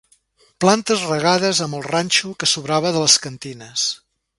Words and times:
Plantes 0.65 1.03
regades 1.11 1.61
amb 1.67 1.79
el 1.81 1.85
ranxo 1.91 2.35
que 2.41 2.51
sobrava 2.57 2.97
de 2.97 3.05
les 3.09 3.23
cantines 3.29 3.91